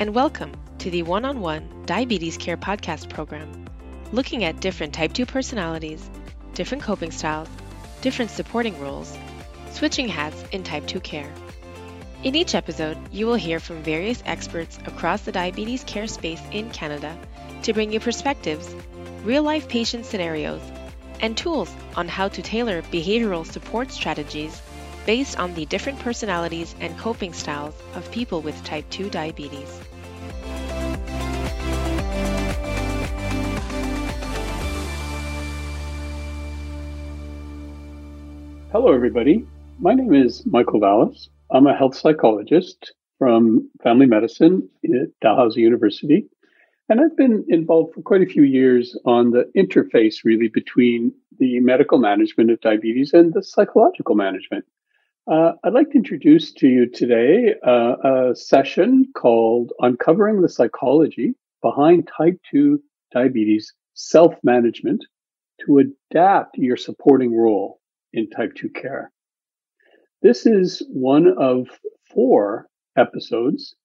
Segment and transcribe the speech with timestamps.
[0.00, 3.66] and welcome to the One on One Diabetes Care Podcast program,
[4.12, 6.08] looking at different type 2 personalities,
[6.54, 7.50] different coping styles,
[8.00, 9.14] different supporting roles,
[9.72, 11.30] switching hats in type 2 care.
[12.22, 16.70] In each episode, you will hear from various experts across the diabetes care space in
[16.70, 17.14] Canada
[17.64, 18.74] to bring you perspectives,
[19.22, 20.62] real life patient scenarios,
[21.20, 24.62] and tools on how to tailor behavioral support strategies
[25.06, 29.80] based on the different personalities and coping styles of people with type 2 diabetes.
[38.72, 39.44] Hello, everybody.
[39.80, 41.28] My name is Michael Vallis.
[41.50, 46.28] I'm a health psychologist from family medicine at Dalhousie University.
[46.88, 51.60] And I've been involved for quite a few years on the interface, really, between the
[51.60, 54.64] medical management of diabetes and the psychological management.
[55.30, 61.34] Uh, I'd like to introduce to you today uh, a session called Uncovering the Psychology
[61.62, 65.04] Behind Type 2 Diabetes Self Management
[65.64, 67.78] to Adapt Your Supporting Role
[68.12, 69.12] in Type 2 Care.
[70.20, 71.68] This is one of
[72.12, 72.66] four
[72.98, 73.76] episodes,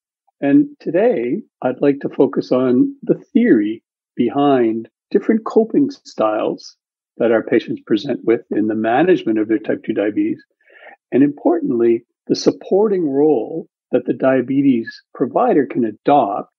[0.42, 3.84] and today I'd like to focus on the theory
[4.16, 6.76] behind different coping styles
[7.18, 10.44] that our patients present with in the management of their type 2 diabetes
[11.12, 16.52] and importantly, the supporting role that the diabetes provider can adopt.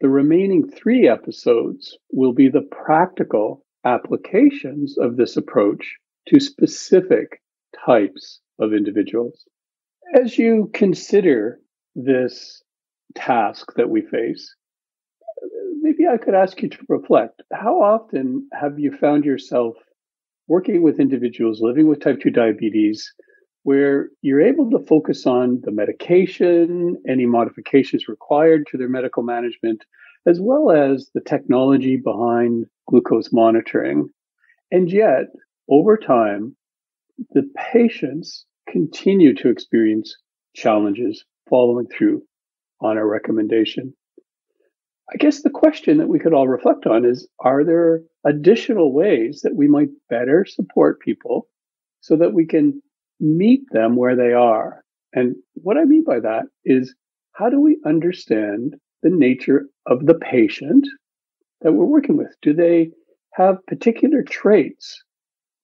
[0.00, 5.96] The remaining three episodes will be the practical applications of this approach
[6.28, 7.42] to specific
[7.84, 9.44] types of individuals.
[10.14, 11.60] As you consider
[11.94, 12.62] this
[13.14, 14.54] task that we face,
[15.80, 17.42] maybe I could ask you to reflect.
[17.52, 19.74] How often have you found yourself
[20.46, 23.12] working with individuals living with type 2 diabetes
[23.68, 29.84] where you're able to focus on the medication, any modifications required to their medical management,
[30.24, 34.08] as well as the technology behind glucose monitoring.
[34.72, 35.26] And yet,
[35.68, 36.56] over time,
[37.32, 40.16] the patients continue to experience
[40.56, 42.22] challenges following through
[42.80, 43.92] on our recommendation.
[45.12, 49.42] I guess the question that we could all reflect on is Are there additional ways
[49.42, 51.48] that we might better support people
[52.00, 52.80] so that we can
[53.20, 54.82] meet them where they are.
[55.12, 56.94] And what I mean by that is
[57.32, 60.86] how do we understand the nature of the patient
[61.60, 62.34] that we're working with?
[62.42, 62.90] Do they
[63.34, 65.02] have particular traits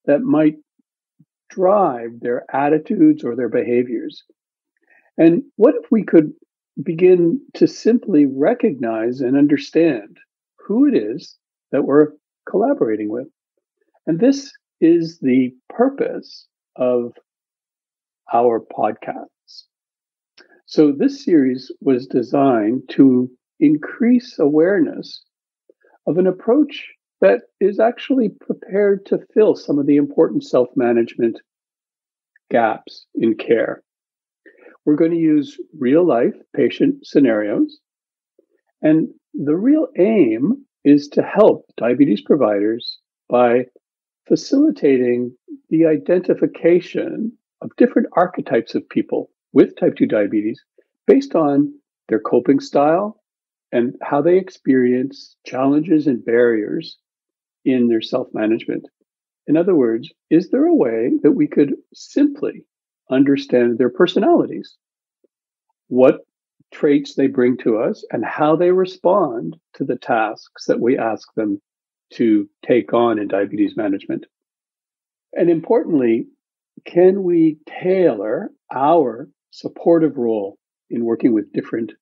[0.07, 0.57] that might
[1.51, 4.23] drive their attitudes or their behaviors?
[5.19, 6.33] And what if we could
[6.83, 10.17] begin to simply recognize and understand
[10.59, 11.37] who it is
[11.71, 12.09] that we're
[12.49, 13.29] collaborating with?
[14.07, 17.13] And this is the purpose of
[18.33, 19.65] our podcasts.
[20.67, 23.31] So this series was designed to
[23.61, 25.23] increase awareness
[26.07, 26.87] of an approach
[27.21, 31.41] that is actually prepared to fill some of the important self management
[32.51, 33.83] gaps in care.
[34.85, 37.79] We're going to use real life patient scenarios.
[38.83, 42.99] And the real aim is to help diabetes providers
[43.29, 43.65] by
[44.29, 45.35] facilitating
[45.71, 47.33] the identification
[47.65, 50.63] of different archetypes of people with type 2 diabetes
[51.07, 51.75] based on
[52.09, 53.21] their coping style
[53.73, 56.99] and how they experience challenges and barriers
[57.65, 58.87] in their self management.
[59.47, 62.65] In other words, is there a way that we could simply
[63.11, 64.77] understand their personalities?
[65.89, 66.21] What
[66.73, 71.29] traits they bring to us and how they respond to the tasks that we ask
[71.35, 71.61] them
[72.13, 74.27] to take on in diabetes management.
[75.33, 76.27] And importantly,
[76.85, 80.59] can we tailor our supportive role
[80.91, 81.93] in working with different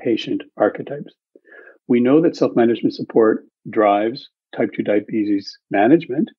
[0.00, 1.14] patient archetypes?
[1.86, 6.30] We know that self management support drives type 2 diabetes management,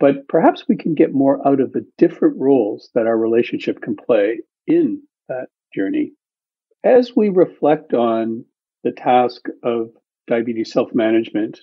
[0.00, 3.96] but perhaps we can get more out of the different roles that our relationship can
[3.96, 6.12] play in that journey.
[6.84, 8.44] As we reflect on
[8.84, 9.90] the task of
[10.26, 11.60] diabetes self management,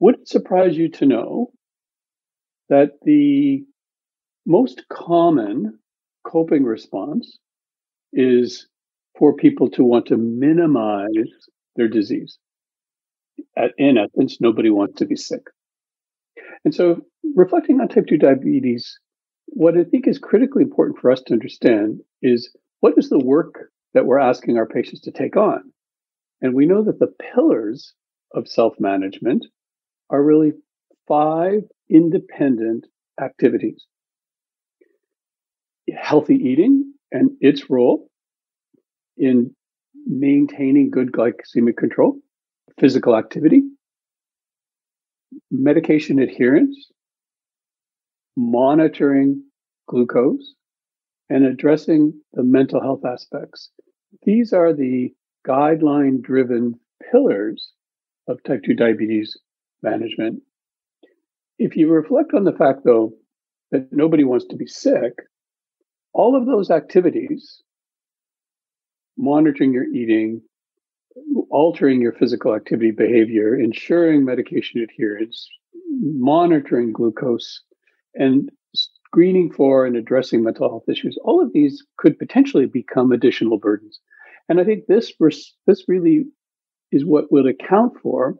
[0.00, 1.50] would it surprise you to know
[2.68, 3.64] that the
[4.46, 5.78] most common
[6.24, 7.38] coping response
[8.12, 8.68] is
[9.18, 11.08] for people to want to minimize
[11.76, 12.38] their disease.
[13.56, 15.42] At, in essence, nobody wants to be sick.
[16.64, 17.02] And so,
[17.36, 18.98] reflecting on type 2 diabetes,
[19.46, 23.70] what I think is critically important for us to understand is what is the work
[23.94, 25.72] that we're asking our patients to take on?
[26.40, 27.94] And we know that the pillars
[28.34, 29.46] of self management
[30.10, 30.52] are really
[31.06, 32.86] five independent
[33.20, 33.86] activities
[35.96, 38.10] healthy eating and its role
[39.16, 39.54] in
[40.06, 42.18] maintaining good glycemic control,
[42.78, 43.62] physical activity,
[45.50, 46.90] medication adherence,
[48.36, 49.42] monitoring
[49.88, 50.54] glucose,
[51.30, 53.70] and addressing the mental health aspects.
[54.22, 55.12] These are the
[55.46, 56.78] guideline driven
[57.10, 57.72] pillars
[58.28, 59.36] of type 2 diabetes
[59.82, 60.42] management.
[61.58, 63.12] If you reflect on the fact, though,
[63.70, 65.12] that nobody wants to be sick,
[66.12, 67.62] all of those activities,
[69.16, 70.42] monitoring your eating,
[71.50, 75.48] altering your physical activity behavior, ensuring medication adherence,
[76.00, 77.62] monitoring glucose,
[78.14, 83.58] and screening for and addressing mental health issues, all of these could potentially become additional
[83.58, 84.00] burdens.
[84.48, 85.12] And I think this
[85.66, 86.24] this really
[86.92, 88.36] is what will account for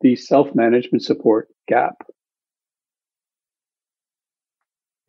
[0.00, 1.94] the self-management support gap.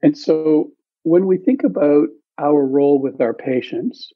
[0.04, 0.72] And so
[1.04, 2.08] when we think about
[2.38, 4.12] our role with our patients,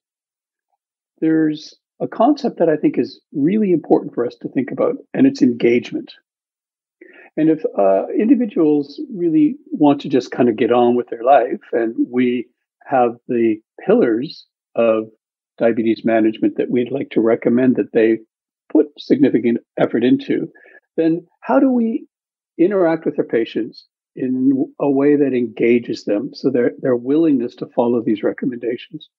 [1.19, 5.27] there's a concept that I think is really important for us to think about, and
[5.27, 6.13] it's engagement.
[7.35, 11.61] And if uh, individuals really want to just kind of get on with their life,
[11.71, 12.47] and we
[12.85, 14.45] have the pillars
[14.75, 15.09] of
[15.57, 18.19] diabetes management that we'd like to recommend that they
[18.71, 20.47] put significant effort into,
[20.95, 22.07] then how do we
[22.57, 23.85] interact with our patients
[24.17, 29.09] in a way that engages them so their, their willingness to follow these recommendations?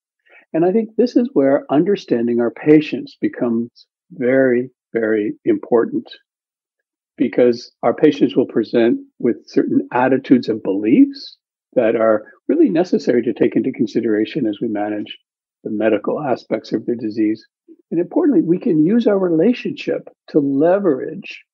[0.52, 3.70] And I think this is where understanding our patients becomes
[4.10, 6.08] very, very important
[7.16, 11.36] because our patients will present with certain attitudes and beliefs
[11.74, 15.18] that are really necessary to take into consideration as we manage
[15.64, 17.46] the medical aspects of their disease.
[17.90, 21.44] And importantly, we can use our relationship to leverage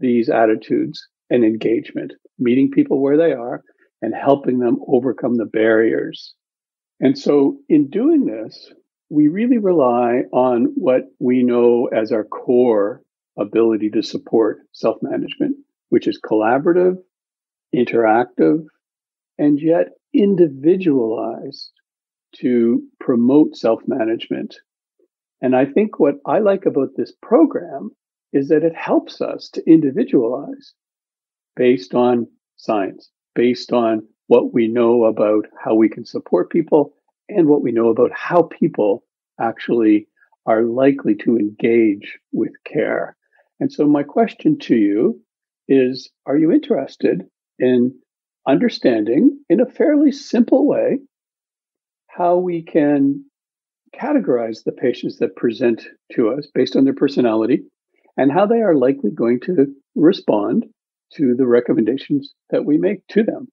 [0.00, 3.62] these attitudes and engagement, meeting people where they are
[4.00, 6.34] and helping them overcome the barriers.
[7.00, 8.72] And so in doing this,
[9.10, 13.02] we really rely on what we know as our core
[13.38, 15.56] ability to support self management,
[15.88, 16.96] which is collaborative,
[17.74, 18.64] interactive,
[19.38, 21.72] and yet individualized
[22.36, 24.56] to promote self management.
[25.40, 27.90] And I think what I like about this program
[28.32, 30.74] is that it helps us to individualize
[31.58, 36.94] based on science, based on what we know about how we can support people
[37.28, 39.04] and what we know about how people
[39.40, 40.06] actually
[40.46, 43.16] are likely to engage with care.
[43.60, 45.20] And so, my question to you
[45.66, 47.24] is Are you interested
[47.58, 47.92] in
[48.46, 51.00] understanding in a fairly simple way
[52.06, 53.24] how we can
[53.94, 57.62] categorize the patients that present to us based on their personality
[58.16, 59.66] and how they are likely going to
[59.96, 60.64] respond
[61.14, 63.48] to the recommendations that we make to them?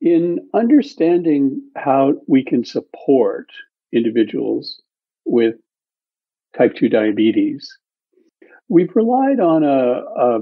[0.00, 3.48] In understanding how we can support
[3.92, 4.80] individuals
[5.24, 5.56] with
[6.56, 7.78] type 2 diabetes,
[8.68, 10.40] We've relied on a, a,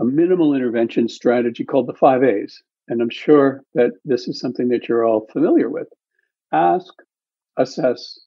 [0.00, 2.62] a minimal intervention strategy called the five A's.
[2.88, 5.88] And I'm sure that this is something that you're all familiar with.
[6.52, 6.92] Ask,
[7.58, 8.18] assess,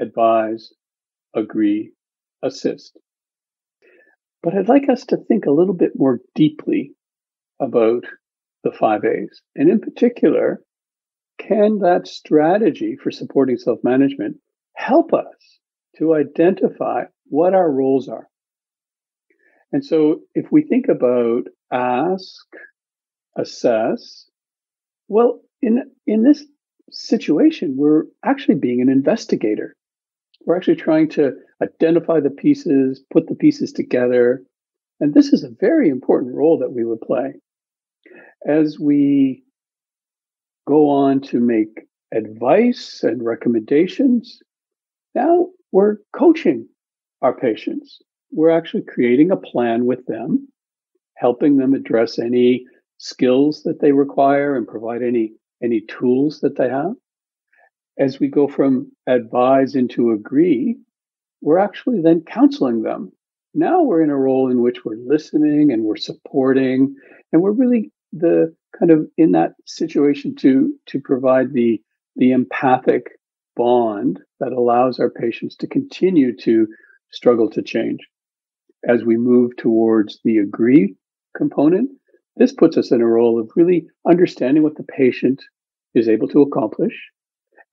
[0.00, 0.72] advise,
[1.34, 1.92] agree,
[2.42, 2.98] assist.
[4.42, 6.94] But I'd like us to think a little bit more deeply
[7.60, 8.04] about
[8.64, 9.42] the five A's.
[9.54, 10.62] And in particular,
[11.38, 14.38] can that strategy for supporting self management
[14.74, 15.60] help us
[15.96, 18.28] to identify what our roles are?
[19.72, 22.46] And so if we think about ask,
[23.36, 24.28] assess,
[25.08, 26.44] well, in, in this
[26.90, 29.76] situation, we're actually being an investigator.
[30.44, 31.32] We're actually trying to
[31.62, 34.42] identify the pieces, put the pieces together.
[35.00, 37.34] And this is a very important role that we would play.
[38.46, 39.44] As we
[40.66, 44.40] go on to make advice and recommendations,
[45.14, 46.68] now we're coaching
[47.22, 48.00] our patients
[48.32, 50.48] we're actually creating a plan with them,
[51.16, 52.64] helping them address any
[52.98, 55.32] skills that they require and provide any
[55.62, 56.92] any tools that they have.
[57.98, 60.78] As we go from advise into agree,
[61.42, 63.12] we're actually then counseling them.
[63.54, 66.94] Now we're in a role in which we're listening and we're supporting,
[67.32, 71.82] and we're really the kind of in that situation to to provide the
[72.16, 73.10] the empathic
[73.56, 76.66] bond that allows our patients to continue to
[77.10, 78.00] struggle to change
[78.88, 80.94] as we move towards the agree
[81.36, 81.90] component,
[82.36, 85.42] this puts us in a role of really understanding what the patient
[85.94, 86.94] is able to accomplish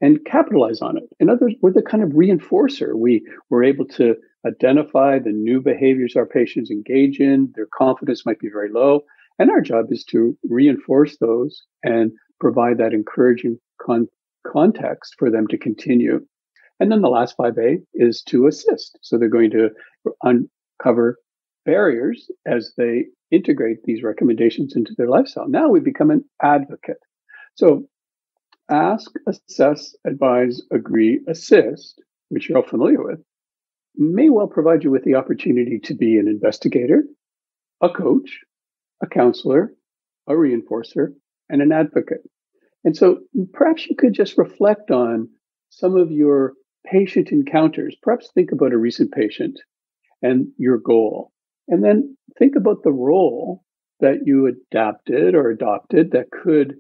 [0.02, 1.04] and capitalize on it.
[1.20, 2.96] In other words, we're the kind of reinforcer.
[2.96, 7.52] We were able to identify the new behaviors our patients engage in.
[7.56, 9.02] Their confidence might be very low.
[9.40, 14.08] And our job is to reinforce those and provide that encouraging con-
[14.46, 16.26] context for them to continue.
[16.80, 18.98] And then the last 5A is to assist.
[19.02, 19.70] So they're going to
[20.24, 21.18] uncover
[21.66, 25.50] barriers as they integrate these recommendations into their lifestyle.
[25.50, 27.00] Now we become an advocate.
[27.56, 27.88] So
[28.70, 33.20] ask, assess, advise, agree, assist, which you're all familiar with,
[33.96, 37.04] may well provide you with the opportunity to be an investigator,
[37.82, 38.40] a coach,
[39.02, 39.74] a counselor,
[40.28, 41.14] a reinforcer,
[41.50, 42.22] and an advocate.
[42.84, 43.20] And so
[43.54, 45.30] perhaps you could just reflect on
[45.70, 46.54] some of your
[46.86, 47.96] patient encounters.
[48.02, 49.60] Perhaps think about a recent patient
[50.22, 51.32] and your goal.
[51.68, 53.64] And then think about the role
[54.00, 56.76] that you adapted or adopted that could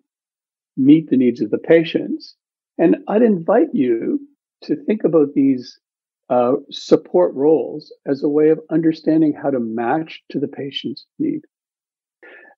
[0.77, 2.36] meet the needs of the patients.
[2.77, 4.19] And I'd invite you
[4.63, 5.79] to think about these
[6.29, 11.41] uh, support roles as a way of understanding how to match to the patient's need.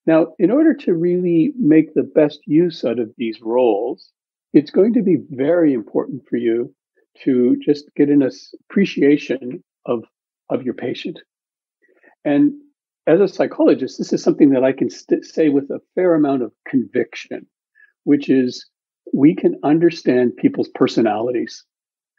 [0.06, 4.12] Now, in order to really make the best use out of these roles,
[4.54, 6.74] it's going to be very important for you
[7.24, 8.28] to just get an
[8.70, 10.04] appreciation of,
[10.50, 11.20] of your patient.
[12.26, 12.54] And
[13.06, 16.44] as a psychologist, this is something that I can st- say with a fair amount
[16.44, 17.46] of conviction,
[18.10, 18.66] which is
[19.14, 21.64] we can understand people's personalities.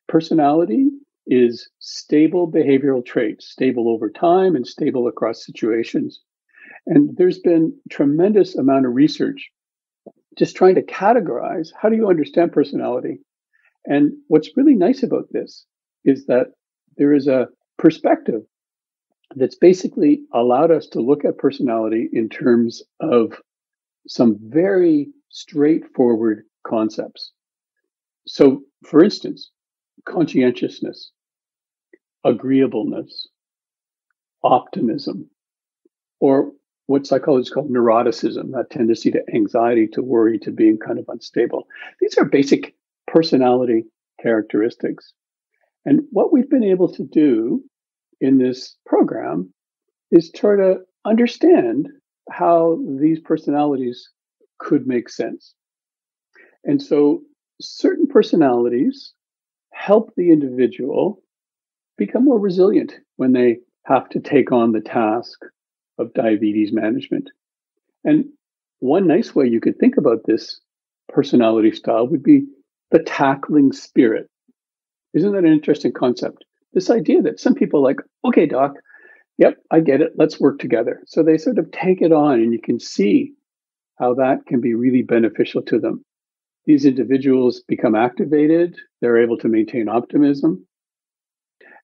[0.07, 0.89] Personality
[1.27, 6.21] is stable behavioral traits, stable over time and stable across situations.
[6.87, 9.51] And there's been tremendous amount of research
[10.39, 13.19] just trying to categorize how do you understand personality?
[13.85, 15.67] And what's really nice about this
[16.05, 16.53] is that
[16.99, 18.43] there is a perspective
[19.35, 23.33] that's basically allowed us to look at personality in terms of
[24.07, 27.33] some very straightforward concepts.
[28.27, 29.51] So, for instance,
[30.07, 31.11] conscientiousness,
[32.25, 33.29] agreeableness,
[34.43, 35.29] optimism,
[36.21, 36.53] or
[36.87, 41.67] what psychologists call neuroticism, that tendency to anxiety, to worry, to being kind of unstable.
[42.01, 42.75] These are basic
[43.07, 43.85] personality
[44.21, 45.13] characteristics.
[45.85, 47.63] And what we've been able to do
[48.21, 49.53] in this program
[50.11, 51.89] is try to understand
[52.31, 54.11] how these personalities
[54.61, 55.55] could make sense.
[56.65, 57.23] And so
[57.61, 59.13] certain personalities
[59.73, 61.23] help the individual
[61.99, 65.41] become more resilient when they have to take on the task
[65.99, 67.31] of diabetes management.
[68.05, 68.27] And
[68.79, 70.61] one nice way you could think about this
[71.09, 72.45] personality style would be
[72.91, 74.29] the tackling spirit.
[75.13, 76.45] Isn't that an interesting concept?
[76.73, 78.75] This idea that some people like, okay, doc,
[79.39, 80.13] yep, I get it.
[80.17, 81.03] Let's work together.
[81.07, 83.33] So they sort of take it on, and you can see
[84.01, 86.05] how that can be really beneficial to them.
[86.65, 90.67] These individuals become activated, they're able to maintain optimism,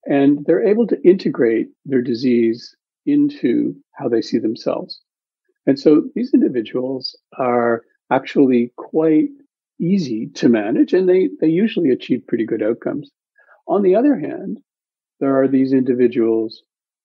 [0.06, 5.00] and they're able to integrate their disease into how they see themselves.
[5.66, 9.28] And so these individuals are actually quite
[9.80, 13.10] easy to manage and they, they usually achieve pretty good outcomes.
[13.68, 14.60] On the other hand,
[15.20, 16.62] there are these individuals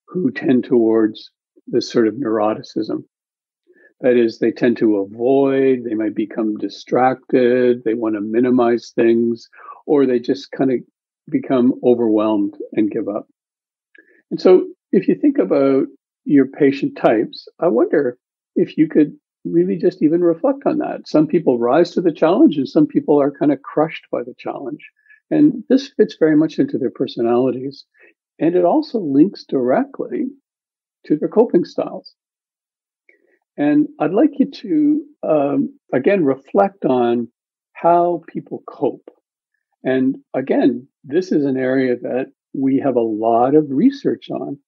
[0.08, 1.32] who tend towards
[1.68, 3.04] this sort of neuroticism.
[4.02, 9.48] That is, they tend to avoid, they might become distracted, they want to minimize things,
[9.86, 10.80] or they just kind of
[11.30, 13.28] become overwhelmed and give up.
[14.32, 15.86] And so if you think about
[16.26, 18.18] your patient types, I wonder
[18.56, 19.16] if you could
[19.46, 21.08] really just even reflect on that.
[21.08, 24.36] Some people rise to the challenge and some people are kind of crushed by the
[24.38, 24.90] challenge.
[25.30, 27.86] And this fits very much into their personalities.
[28.40, 30.26] And it also links directly
[31.06, 32.14] to their coping styles.
[33.58, 37.28] And I'd like you to, um, again, reflect on
[37.74, 39.10] how people cope.
[39.84, 44.60] And again, this is an area that we have a lot of research on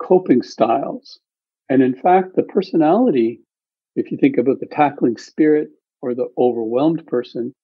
[0.00, 1.18] coping styles.
[1.68, 3.40] And in fact, the personality,
[3.96, 5.68] if you think about the tackling spirit
[6.02, 7.54] or the overwhelmed person,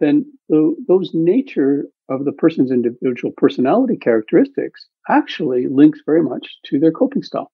[0.00, 6.78] then the, those nature of the person's individual personality characteristics actually links very much to
[6.78, 7.50] their coping style.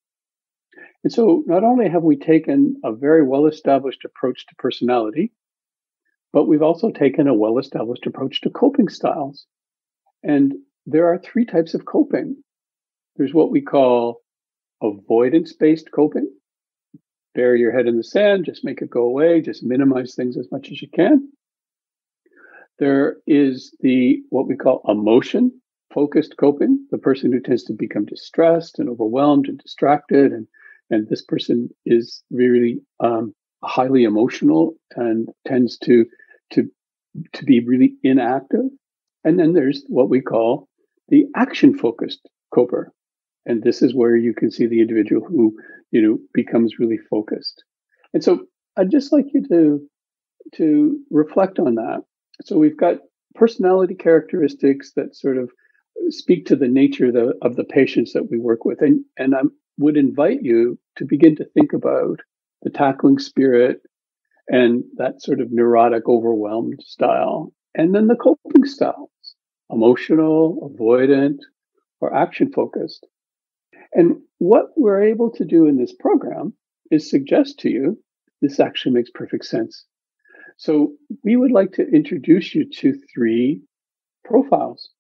[1.03, 5.33] And so not only have we taken a very well established approach to personality,
[6.33, 9.47] but we've also taken a well established approach to coping styles.
[10.23, 10.55] And
[10.87, 12.43] there are three types of coping.
[13.17, 14.21] There's what we call
[14.83, 16.31] avoidance based coping.
[17.35, 20.51] Bury your head in the sand, just make it go away, just minimize things as
[20.51, 21.31] much as you can.
[22.79, 25.61] There is the what we call emotion
[25.93, 30.33] focused coping, the person who tends to become distressed and overwhelmed and distracted.
[30.33, 30.47] And,
[30.91, 36.05] and this person is really um, highly emotional and tends to,
[36.53, 36.69] to,
[37.33, 38.67] to be really inactive.
[39.25, 40.69] And then there's what we call
[41.09, 42.93] the action focused coper.
[43.47, 45.57] And this is where you can see the individual who,
[45.91, 47.63] you know, becomes really focused.
[48.13, 49.81] And so I'd just like you to,
[50.57, 52.03] to reflect on that.
[52.45, 52.97] So we've got
[53.35, 55.51] personality characteristics that sort of
[56.09, 58.81] speak to the nature of the, of the patients that we work with.
[58.81, 59.43] And, and I
[59.81, 62.21] would invite you to begin to think about
[62.63, 63.81] the tackling spirit
[64.49, 67.53] and that sort of neurotic, overwhelmed style.
[67.75, 69.09] And then the coping styles
[69.73, 71.39] emotional, avoidant,
[72.01, 73.07] or action focused.
[73.93, 76.53] And what we're able to do in this program
[76.91, 77.99] is suggest to you
[78.43, 79.85] this actually makes perfect sense.
[80.57, 80.93] So
[81.25, 83.63] we would like to introduce you to three
[84.25, 84.91] profiles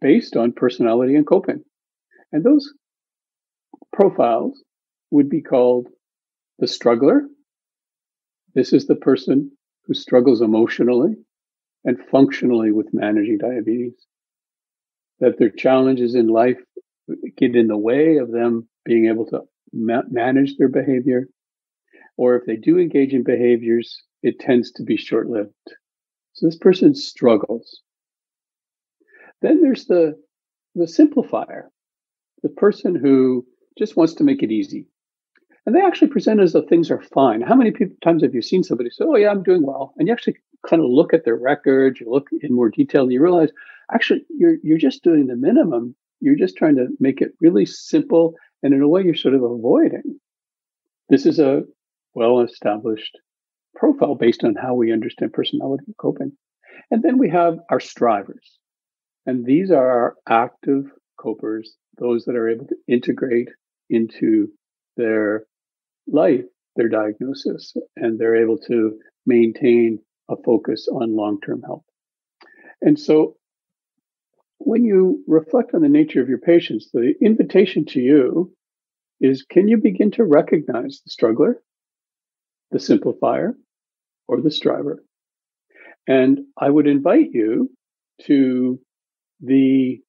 [0.00, 1.62] based on personality and coping.
[2.32, 2.72] And those
[3.92, 4.62] profiles
[5.10, 5.88] would be called
[6.58, 7.22] the struggler.
[8.54, 9.50] This is the person
[9.86, 11.14] who struggles emotionally
[11.84, 13.94] and functionally with managing diabetes.
[15.20, 16.58] That their challenges in life
[17.36, 21.28] get in the way of them being able to ma- manage their behavior.
[22.16, 25.52] Or if they do engage in behaviors, it tends to be short lived.
[26.32, 27.82] So this person struggles.
[29.42, 30.14] Then there's the,
[30.74, 31.64] the simplifier,
[32.42, 33.46] the person who
[33.80, 34.86] just wants to make it easy.
[35.66, 37.40] And they actually present as though things are fine.
[37.40, 39.94] How many people, times have you seen somebody say, Oh, yeah, I'm doing well?
[39.96, 40.36] And you actually
[40.68, 43.50] kind of look at their record, you look in more detail, and you realize
[43.92, 45.96] actually you're, you're just doing the minimum.
[46.20, 48.34] You're just trying to make it really simple.
[48.62, 50.20] And in a way, you're sort of avoiding.
[51.08, 51.62] This is a
[52.14, 53.18] well established
[53.74, 56.32] profile based on how we understand personality and coping.
[56.90, 58.58] And then we have our strivers.
[59.26, 60.84] And these are our active
[61.18, 63.48] copers, those that are able to integrate
[63.90, 64.48] into
[64.96, 65.44] their
[66.06, 66.44] life,
[66.76, 69.98] their diagnosis, and they're able to maintain
[70.30, 71.84] a focus on long term health.
[72.80, 73.36] And so
[74.58, 78.52] when you reflect on the nature of your patients, the invitation to you
[79.20, 81.62] is can you begin to recognize the struggler,
[82.70, 83.54] the simplifier,
[84.28, 85.02] or the striver?
[86.06, 87.70] And I would invite you
[88.22, 88.80] to
[89.40, 90.00] the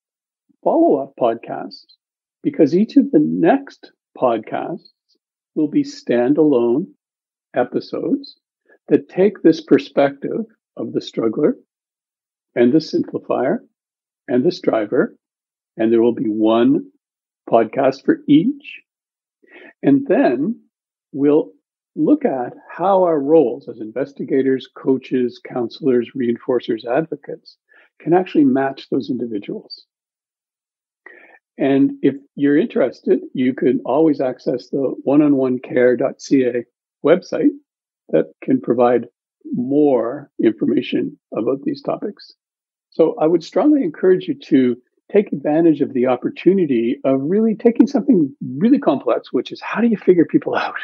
[0.63, 1.86] follow up podcast
[2.44, 4.90] because each of the next podcasts
[5.56, 6.86] will be standalone
[7.56, 8.38] episodes
[8.88, 10.46] that take this perspective
[10.78, 11.56] of the struggler
[12.56, 13.60] and the simplifier
[14.28, 15.16] and the striver.
[15.78, 16.92] And there will be one
[17.50, 18.82] podcast for each.
[19.84, 20.62] And then
[21.12, 21.52] we'll
[21.96, 27.58] look at how our roles as investigators, coaches, counselors, reinforcers, advocates
[28.00, 29.86] can actually match those individuals.
[31.62, 36.65] And if you're interested, you can always access the oneononecare.ca
[37.06, 37.52] website
[38.10, 39.06] that can provide
[39.54, 42.34] more information about these topics.
[42.89, 44.76] So I would strongly encourage you to
[45.12, 49.88] take advantage of the opportunity of really taking something really complex, which is how do
[49.88, 50.80] you figure people out?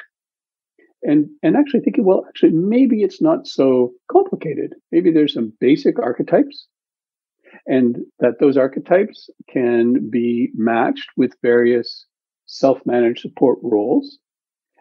[1.01, 4.75] And, and actually thinking, well, actually, maybe it's not so complicated.
[4.91, 6.67] Maybe there's some basic archetypes
[7.65, 12.05] and that those archetypes can be matched with various
[12.45, 14.19] self-managed support roles.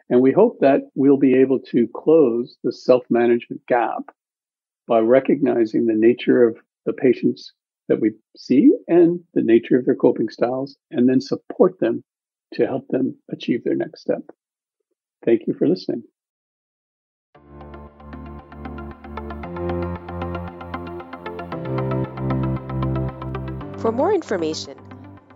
[0.08, 4.14] And we hope that we'll be able to close the self-management gap
[4.86, 7.52] by recognizing the nature of the patients
[7.88, 12.02] that we see and the nature of their coping styles, and then support them
[12.54, 14.22] to help them achieve their next step.
[15.24, 16.02] Thank you for listening.
[23.86, 24.76] For more information,